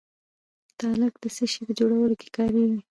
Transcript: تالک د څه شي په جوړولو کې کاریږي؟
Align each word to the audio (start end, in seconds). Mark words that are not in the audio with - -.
تالک 0.79 1.13
د 1.23 1.25
څه 1.35 1.45
شي 1.51 1.61
په 1.67 1.71
جوړولو 1.79 2.15
کې 2.21 2.27
کاریږي؟ 2.37 2.77